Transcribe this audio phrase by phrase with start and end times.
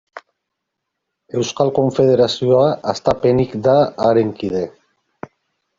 [1.41, 4.65] Euskal Konfederazioa hastapenetik da haren kide.